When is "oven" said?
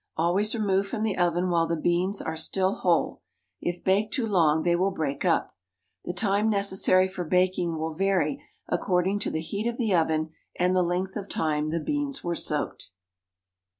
1.15-1.51, 9.93-10.31